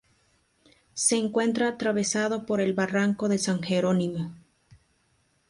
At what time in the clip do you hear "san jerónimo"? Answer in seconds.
3.37-4.33